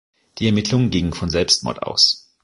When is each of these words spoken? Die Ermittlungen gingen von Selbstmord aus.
Die 0.39 0.47
Ermittlungen 0.47 0.89
gingen 0.89 1.13
von 1.13 1.29
Selbstmord 1.29 1.83
aus. 1.83 2.27